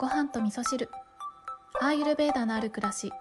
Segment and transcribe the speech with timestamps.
[0.00, 0.88] ご飯と味噌汁。
[1.78, 3.12] アーユルベーダのある暮らし。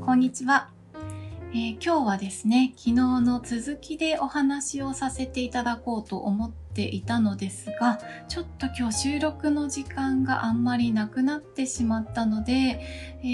[0.00, 0.70] こんにちは、
[1.50, 7.98] えー今日はですね昨日の続きでお話をさせていただこうと思ってていたのですが
[8.28, 12.80] ちょっと今日収録の時間があんまりなくなってしまったので、
[13.22, 13.24] え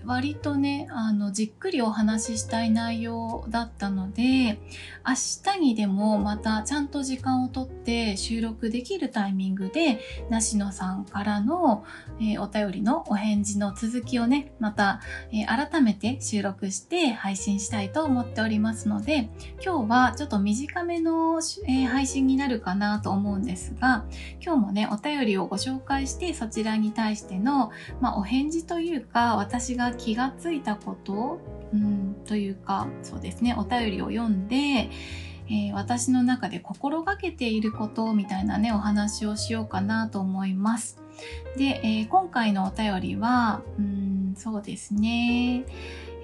[0.00, 4.60] ー割とねあのじっくりお話ししたい内容だったので
[5.06, 11.84] 明日にでもまたちゃんと時間をとって収録できるタイミングで梨野さんからの、
[12.20, 15.00] えーお便りのお返事の続きをねまた、
[15.32, 19.30] えー改めて収録して配信したいと思っておりますので
[19.64, 24.04] 今日はちょっと短めの、え配信になるかなと思うんですが
[24.40, 31.40] 今日もねお便りをご紹介してそちらに対しての、まあ、お返事というか私が気がついたこと、
[31.72, 40.98] うん、というかそうですねお便りを読んで、えー私の中で心がけていることみたいなねお話をしようかなと思います。
[41.56, 45.64] で、えー今回のお便りは、うん、そうですね、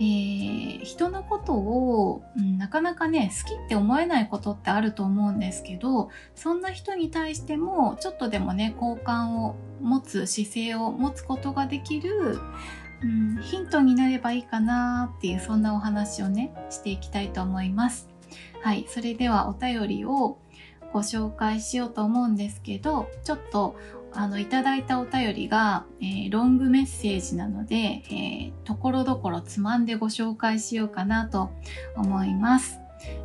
[0.00, 12.38] えー人のことを、うんなかなかね好きって思えないことってあると思うんですけどそんな人に対してもちょっとでもね好感を持つ姿勢を持つことができる、
[13.02, 18.08] うん、ヒントになればいいかなっていうそんなお話をねしていきたいと思います。
[18.62, 20.38] はい、それではお便りを
[20.92, 23.76] ご紹介しようと思うんですけどちょっと
[24.12, 31.50] あのいただいたお便りが、えーロングメッセージなので、えーところどころつまんでご紹介しようかなと
[31.96, 32.78] 思います。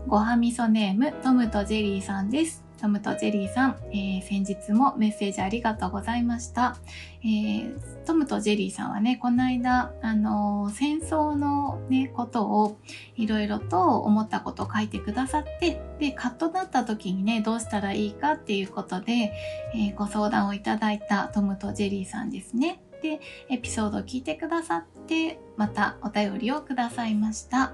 [0.08, 2.65] ごはみそネームトムとジェリーさんです。
[2.86, 6.78] トムとジェリーさん、えー先日もメッセージありがとうございました。
[7.24, 12.78] えートムとジェリーさんはね、この間、あのー戦争のね、ことを
[13.16, 19.34] いろいろと思ったことを書いてくださって、で、カットだった時にね、どうしたらいいかっていうことで、
[19.74, 22.84] えーご相談をいただいたトムとジェリーさんですね。
[23.02, 27.74] で、エピソードを聞いてくださって、またお便りをくださいました。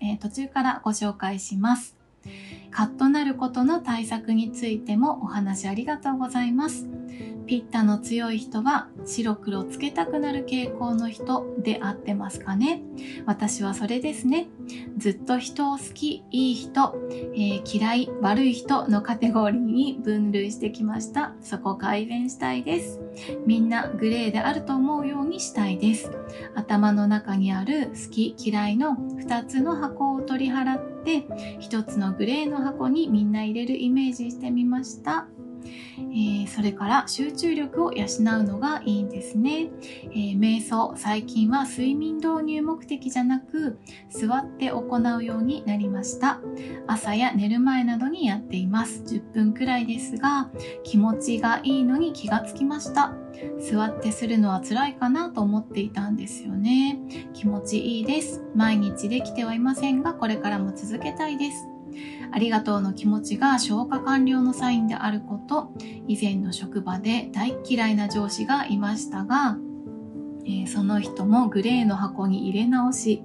[0.00, 1.95] えー途中からご紹介します。
[2.70, 6.88] カッとなることの対策についてもお話ありがとうございます。
[7.46, 12.82] ピッタの強い人は白黒つけたくなる傾向の人であってますかね
[13.24, 14.48] 私はそれですね。
[14.96, 16.94] ずっと人を好き、いい人、
[17.34, 21.34] えー嫌い、悪い人のカテゴリーに分類してきました。
[21.40, 23.00] そこ改善したいです。
[23.46, 26.10] みんなグレーであると思うようにしたいです。
[26.54, 31.26] 頭の中にある好き、嫌いの2つの箱を取り払って、
[31.60, 35.26] 1つのグレーの箱にみんな入れるイメージしてみました。
[35.98, 39.68] えーそれから集中力を養うのがいいんですね、
[40.04, 43.78] えー瞑想最近は睡眠導入目的じゃなく
[44.08, 46.40] 座って行うようになりました。
[46.86, 49.02] 朝や寝る前などにやっています。
[49.02, 50.50] 10分くらいですが
[50.84, 53.12] 気持ちがいいのに気がつきました。
[53.60, 56.98] 座ってするのは辛いかなと思っていたんですよね。
[57.34, 58.42] 気持ちいいです。
[58.54, 61.75] 毎日できてはいませんがこれからも続けたいです。
[62.32, 65.72] ありがとうの気持ちが消化完了のサインであること
[66.06, 69.58] 以前の職場で大嫌いな上司がいましたが、
[70.44, 73.22] えーその人もグレーの箱に入れ直し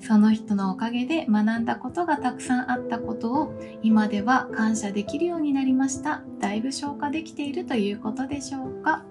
[0.00, 6.22] その人のおかげで学んだことがたくさんあったことを今では感謝できるようになりました。
[6.40, 9.04] だいぶ消化できているということでしょうか。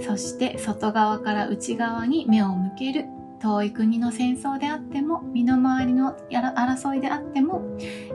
[0.00, 3.06] そして外側から内側に目を向ける。
[3.46, 7.62] 遠い国の戦争であっても身の回りのやら争いであっても、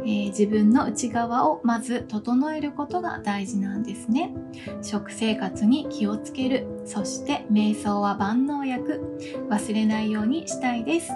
[0.03, 4.33] えー自分の内側をまず整えることが大事なんですね。
[4.81, 6.67] 食生活に気をつける。
[6.85, 9.01] そして瞑想は万能薬。
[9.49, 11.11] 忘れないようにしたいです。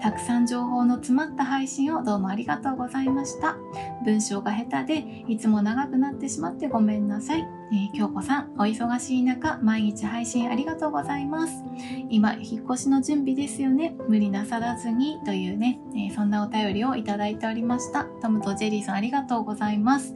[0.00, 3.56] たくさん情報の詰まった配信をどうもありがとうございました。
[4.04, 11.64] 文章が下手でいつも長くなってしまってごめんなさい、えー京子さんお忙しい中毎日配信ありがとうございます。
[12.08, 13.96] 今引っ越しの準備ですよね。
[14.08, 18.04] 無理なさらずにというね、えーそんなお便りをいただいておりました。
[18.04, 20.14] トムとジェリーさんありがとうございます。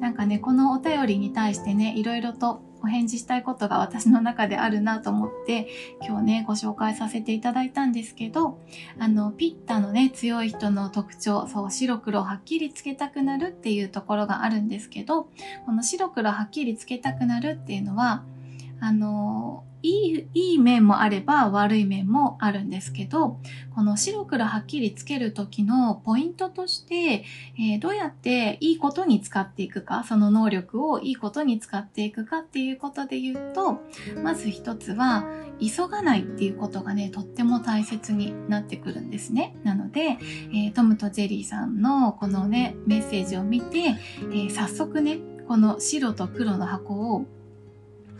[0.00, 5.68] なんかねこのお便りに対してねいろいろとお返事したいことが私の中であるなと思って
[6.00, 8.58] 今日ねご紹介させていただいたんですけど
[8.98, 15.28] あのピッタのね強い人の特徴そう白黒はっきりつけたくなるっていうところがあるんですけど
[15.66, 18.24] この白黒はっきりつけたくなるっていうのは
[18.82, 23.38] あのいい、いい面もあれば悪い面もあるんですけど、
[23.76, 27.24] この白黒はっきりつける時のポイントとして、
[27.56, 33.82] えー、どうやっていいことに使っていくか、その能力をいいことに使っていくかっていうことで言うと、
[34.20, 35.26] まず一つは、
[35.60, 39.54] 急がないっていうことがね、とっても大切になってくるんですね。
[39.62, 40.18] なので、
[40.52, 47.26] えー、トムとジェリーさんのこのね、メッセージを見て、えー、早速ね、この白と黒の箱を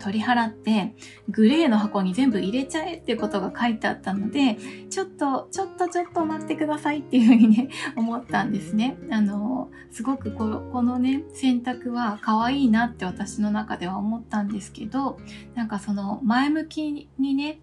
[0.03, 0.93] 取り払って
[1.29, 4.57] グレーの箱に全部入れちゃえっていうことが書いてあったので
[4.89, 8.97] ちょっとちょっとちょっと待ってくださいっていうふうにね 思ったんですね。
[9.09, 15.19] あのすごくこのこのね選択は可愛いなって私の中では思ったんですけど
[15.55, 17.59] なんかその前向きにね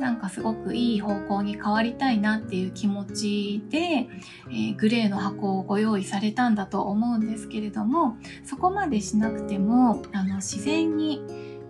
[0.00, 11.20] なんかすごくいい方向に変わりたいなっていう気持ちで、えー、グレーの箱をご用意されたんだと思うんですけれどもそこまでしなくてもあの自然に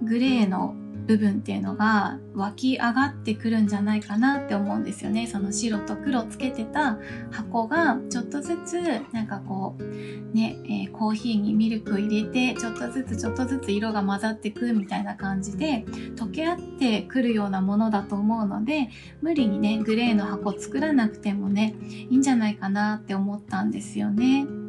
[0.03, 0.75] グレーの
[1.07, 5.27] 部分っていうのが湧き上がってくるんじゃないかなって思うんですよね。
[5.27, 6.99] その白と黒つけてた
[7.31, 8.81] 箱がちょっとずつ
[9.13, 15.85] なんかこうね、えー、コーヒーにミルクを入れてちょっとずつちょっとずつ色が混ざってくみたいな感じで
[16.17, 18.89] 溶け合ってくるようなものだと思うので
[19.23, 21.77] 無理にねグレーの箱作らなくてもね
[22.11, 24.66] いいんじゃないかなって思ったんですよね。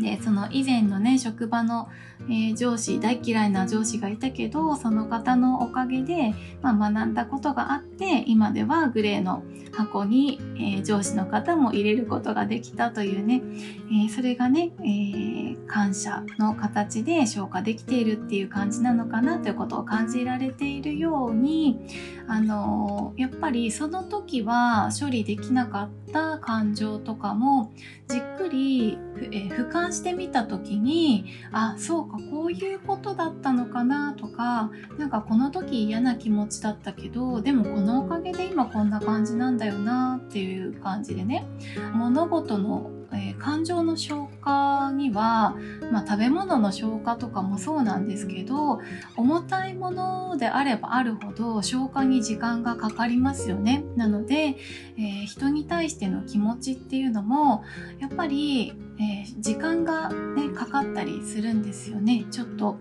[0.00, 1.88] でその以前のね職場の
[2.28, 9.42] えー、上司大嫌いな上司がいたけどその方のおかげで、まあ、学んだことがあって今ではグレーの
[9.72, 13.42] 箱に、えー、上司の方も入れることができたというね、
[13.90, 21.78] えー、それがね、え感謝の形で消化できているっていう感じなのかなということを感じられているように
[22.26, 27.72] あのやっぱりその時は処理できなかった感情とかも
[28.08, 28.98] じっくり、
[29.32, 41.46] え俯瞰してみた時にあそうかこういうことだったのかなとかなんかこの時嫌な気持ちだったけどでもこのおかげで今こんな感じなんだよなっていう感じでね
[41.92, 45.56] 物事のえー、感情の消化には、
[45.90, 48.80] まあ、食べ物の消化とかもそうなんですけど
[49.16, 53.84] 重たいものであればあるほど消化に時間がかかりますよね。
[53.96, 54.56] なので、
[54.96, 57.64] えー、人に対しての気持ちっていうのも
[57.98, 62.26] やっぱり、えー、時間が、ね、かかったりするんですよね。
[62.30, 62.78] ちょっと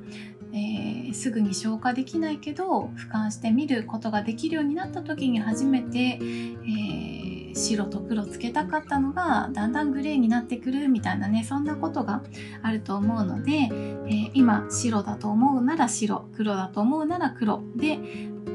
[0.52, 7.30] えー、すぐに消化できないけど俯瞰してみることができるようになった時に初めて、えー
[7.60, 12.24] 白と黒つけたかったのがだんだんグレーになってくるみたいなねそんなことが
[12.62, 13.70] あると思うので、
[14.08, 18.00] え、今白だと思うなら白黒だと思うなら黒で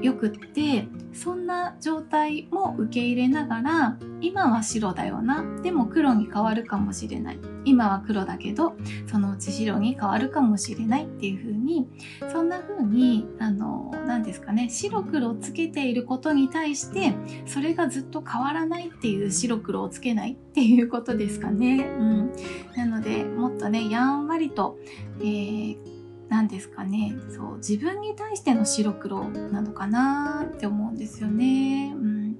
[0.02, 5.44] よくってそんな状態も受け入れながら今は白だよな。
[5.62, 7.38] でも黒に変わるかもしれない。
[7.64, 8.74] 今は黒だけど
[9.06, 11.88] そのうち白に変わるかもしれないっていう風に
[12.30, 14.68] そんな風にあの何ですかね。
[14.68, 17.14] 白黒つけていることに対して
[17.46, 21.86] それがずっと変わらないっていう白黒をつけないっていうことですかね。
[21.98, 22.32] うん、
[22.76, 24.78] なのでもっとねやんわりと、
[25.20, 25.93] えー
[26.28, 31.92] 何ですかねそう自分に対しての白黒なのかなって思うんですよね。
[31.94, 32.36] うん、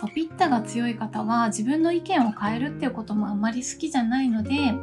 [0.00, 4.74] そうピッタが強い方は自分の意見を変えるっていうこともあんまり好きじゃないので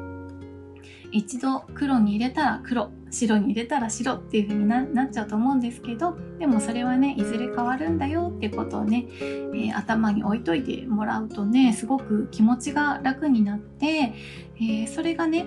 [1.11, 14.13] 一度黒に入れたら黒白に入れたら白っていう風になっちゃうと思うんですけどでもそれはねいずれ変わるんだよってことをね、えー、頭に置いといてもらうとねすごく気持ちが楽になって、
[14.55, 15.45] えー、それがね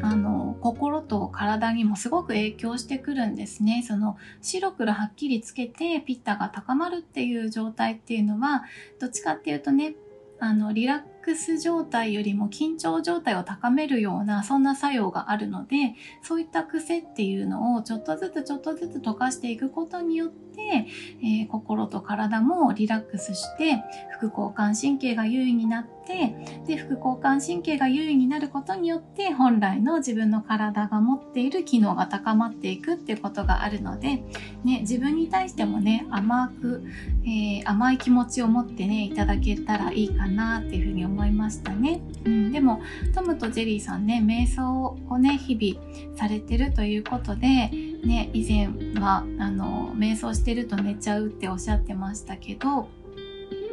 [0.00, 3.84] あの心と体にもすごく影響してくるんですね。
[3.86, 8.64] その白黒はっきりつけてピッタが高まるっていう状態っていうのは
[8.98, 9.94] どっちかっていうとね
[10.38, 20.86] あのリラッックス状態よりも緊張状態を高めるようなそんな作用があるのでそういった癖っていうのをちょっとずつちょっとずつ溶かしていくことによって、
[21.22, 23.82] えー、心と体もリラックスして
[24.18, 26.34] 副交感神経が優位になって
[26.66, 34.22] で副交感神経が優位になることによって本来の自分の体が持っている機能が高まっていくっていうことがあるので、
[34.64, 36.82] ね、自分に対してもね甘く、
[37.24, 41.11] えー、甘い気持ちを持ってねいただけたらいいかなっていうふうに思います。
[41.12, 42.82] 思いましたね、うん、でも
[43.14, 47.70] トムとジェリーさんね瞑想をね日々されてるということで
[48.04, 48.68] ね以前
[49.00, 52.88] はあの瞑想してると寝ちゃうっておっしゃってましたけど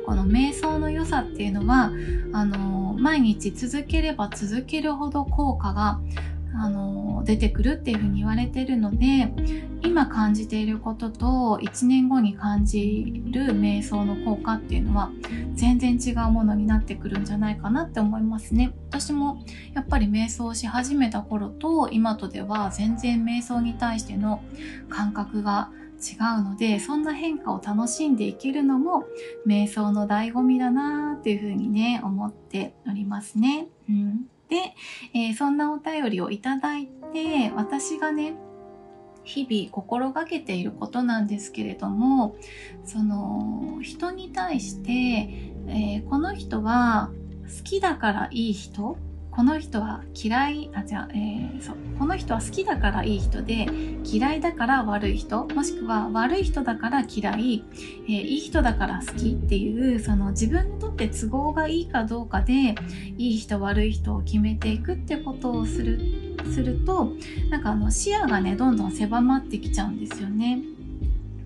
[0.05, 1.91] この瞑想の良さっていうのは
[2.34, 6.00] あの毎日続ければ続けるほど効果が
[7.30, 9.32] 出てくるっていうふうに言われてるので
[9.84, 15.12] 今感じていることと1年後に感じる瞑想の効果っていうのは
[15.54, 19.44] 全然違うものになってくるんじゃないかなって思いますね私も
[19.76, 24.42] やっぱり瞑想し始めた頃と今とでは全然瞑想に対しての
[24.90, 25.70] 感覚が
[26.00, 29.04] 違うのでそんな変化を楽しんでいけるのも
[29.46, 33.68] 瞑想の醍醐味だなっていうふうにね思っておりますね。
[33.88, 34.74] うん、で、
[35.13, 38.36] えー、そんなお便りをいただいて私がね
[39.24, 42.36] 日々心がけていることなんですけれども
[42.84, 44.91] その人に対して、
[45.68, 47.12] えー、この人は
[47.58, 48.98] 好きだからいい人
[49.32, 53.68] この人は嫌いあじゃあ、えー、そうこの人は好きだからいい人で
[54.04, 57.64] 嫌いだから悪い人もしくは悪い人だから嫌い、
[58.06, 62.76] えー、いい人だから好きっていうその自分にとって都合がいいかどうかで
[63.18, 66.00] いい人悪い人を決めていくってことをする
[66.52, 67.14] すると
[67.50, 70.60] なんかあの視野がねどんどん狭まってきちゃうんですよね。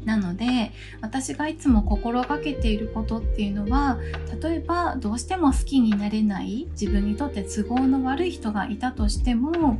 [0.05, 3.97] なので私がいつも心がけていることっていうのは
[4.41, 9.79] 例えばどうしても好きになれない自分にとって都合の悪い人がいたとしても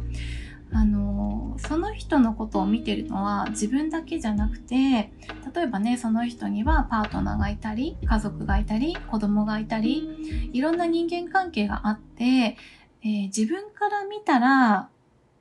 [0.76, 14.90] あのその人のことを見てるのは自分だけじゃなくて例えばねその人にはパートナーがいたり家族がいたり子供がいたりいろんな人間関係があって、えー、自分から見たら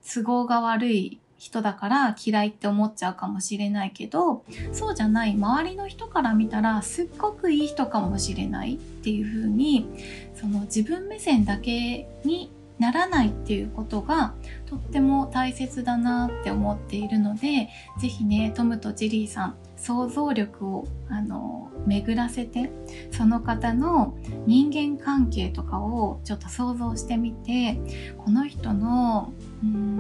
[0.05, 9.89] 都合が悪い人だから嫌いって思っちゃうかもしれないけどそうじゃない周りの人から見たらすっごくいい人かもしれないっていう風に
[10.37, 14.35] その自分目線だけにならないっていうことが
[14.67, 17.69] とっても大切だなって思っているので
[18.01, 22.71] 是非ねトムとジェリーさん想像力をあの巡らせて
[23.11, 27.79] その方の人間関係とかをちょっと想像してみて
[28.19, 29.33] この人の
[29.63, 29.92] うん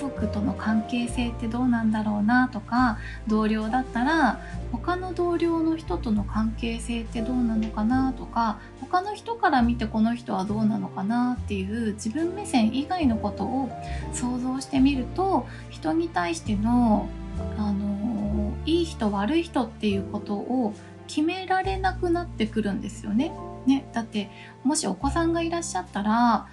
[0.00, 4.40] 族との関係性ってどうなんだろうなとか同僚だったら
[4.72, 13.70] 他の同僚の人との関係性ってどうなのかなとか他の人から見てこの人はどうなのかなっていう自分目線以外のことを
[14.12, 17.08] 想像してみると人に対しての
[17.58, 20.74] あのいい人悪い人っていうことを
[21.06, 23.32] 決められなくなってくるんですよね。
[23.66, 24.30] ねだって
[24.64, 26.46] もしお子さんがいらっしゃったら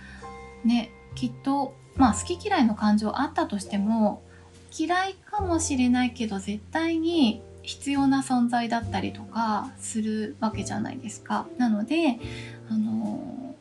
[0.66, 4.22] ねきっとまあ好き嫌いの感情あったとしても
[4.78, 11.48] 嫌いかもしれないけど絶対に必要な存在だったりとかするわけじゃないですか。
[11.58, 12.20] なので
[12.70, 13.56] あの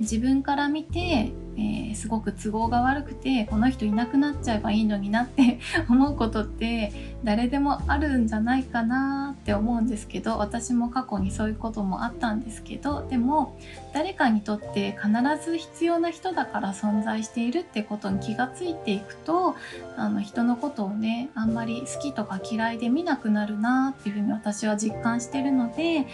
[0.00, 6.92] 自分から見てえー、すごく都合が悪くてこの人いなくなっちゃえばいいのになって 思うことって
[7.24, 13.56] 誰でもあるんじゃないかなって思うんですけど私も過去にそういうこともあったんですけどでも
[13.92, 15.10] 誰かにとって必
[15.44, 19.54] ず必要な人だから存在しているってことに気がついていくと
[19.96, 26.06] あの人のことをねあんまり好きとか嫌いで見なくなるなっていうふうに私は実感してるので、え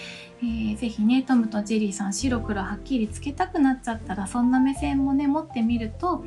[0.43, 6.25] ー、ぜひねトムとジェリーさん白黒はっきりつけたくなっちゃったらそんな目線もね持ってみると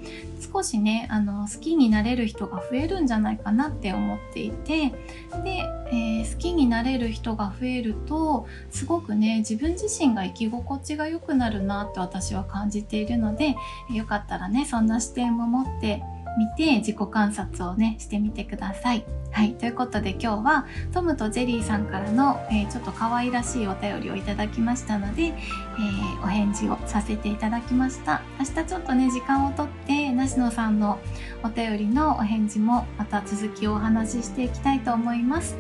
[0.53, 13.55] 少しねあの好きになれる人が増えるんじゃないかなって思っていてで、えー、好きになれる人が増えるとすごくね自分自身が生き心地が良くなるなって私は感じているので
[13.93, 16.01] よかったらねそんな視点も持って
[16.37, 19.05] 見て自己観察をねしてみてください。
[19.31, 19.53] はい。
[19.53, 28.21] ということで今日はトムとジェリーさんからの、えー、ちょっと可愛らしいお便りをいただきましたので、えー、お返事をさせていただきました。
[28.39, 30.99] 明日ちょっとね、時間をとって、梨野さんの
[31.43, 35.55] お便りのお返事もまた続きをお話ししていきたいと思います。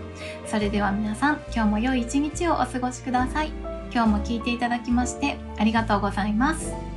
[0.45, 3.51] それでは皆さん、今日も良い一日をお過ごしください。
[3.93, 6.90] 今日も聞いていただきましてありがとうございます。